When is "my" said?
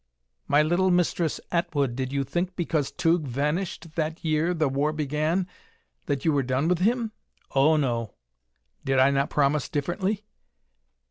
0.47-0.63